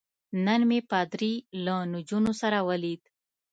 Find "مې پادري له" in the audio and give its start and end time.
0.69-1.75